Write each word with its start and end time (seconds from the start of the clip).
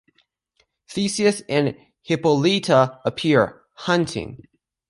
Theseus 0.87 1.43
and 1.47 1.75
Hippolyta 2.01 3.01
appear, 3.05 3.61
hunting. 3.75 4.43